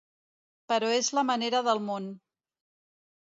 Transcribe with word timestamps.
Però 0.71 0.87
és 1.01 1.09
la 1.17 1.23
manera 1.31 1.61
del 1.69 1.83
món. 1.91 2.07